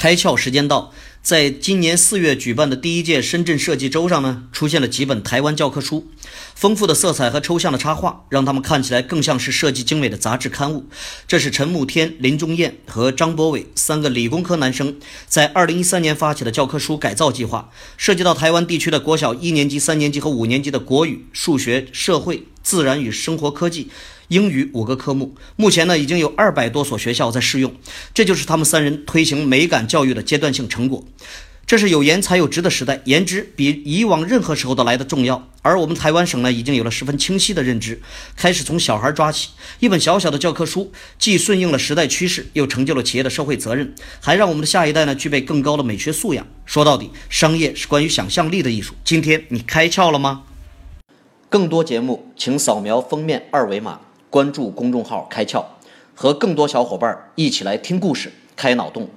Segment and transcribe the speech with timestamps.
[0.00, 6.08] 开窍时间到，在今年四月举办的第一届深圳设计周上呢，出现了几本台湾教科书，
[6.54, 10.86] 丰富的色彩和抽象的插画，让他们看起来更像是设计精美的杂志刊物。
[11.28, 14.96] 这是陈慕天、林中燕和张博伟三个理工科男生
[15.26, 23.90] 在二零一三年发起的教科书改造计划，涉及到台湾地区的国小一年级、三年级和五年级的国语、数学、社会、自然与生活科技。
[24.28, 27.74] 英语五个科目，目前呢已经有二百多所学校在试用，
[28.14, 31.04] 这就是他们三人推行美感教育的阶段性成果。
[31.66, 35.48] 这是有颜才有值的时代，颜值比以往任何时候都来的重要。
[35.62, 38.00] 而我们台湾省呢，已经有了十分清晰的认知，
[38.34, 39.50] 开始从小孩抓起。
[39.78, 46.44] 一本小小的教科书，既顺应了时代趋势，又成就了企业的社会责任，还让我们的下一代呢具备更高的美学素养。
[46.66, 48.94] 说到底，商业是关于想象力的艺术。
[49.04, 50.42] 今天你开窍了吗？
[51.48, 54.00] 更多节目，请扫描封面二维码。
[54.28, 55.64] 关注公众号“开窍”，
[56.14, 59.10] 和更多小伙伴一起来听故事、开脑洞。